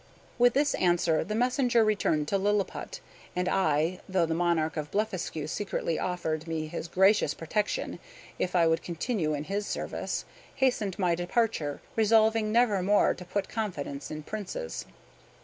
[0.39, 3.01] With this answer the messenger returned to Lilliput;
[3.35, 7.99] and I (though the monarch of Blefuscu secretly offered me his gracious protection
[8.39, 10.25] if I would continue in his service)
[10.55, 14.87] hastened my departure, resolving never more to put confidence in princes.